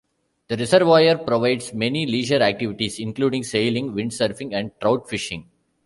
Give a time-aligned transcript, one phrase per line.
[0.47, 5.47] The reservoir provides many leisure activities including sailing, windsurfing and trout-fishing.